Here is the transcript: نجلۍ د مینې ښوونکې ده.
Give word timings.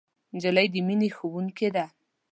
نجلۍ 0.33 0.67
د 0.73 0.75
مینې 0.87 1.09
ښوونکې 1.15 1.69
ده. 1.75 1.85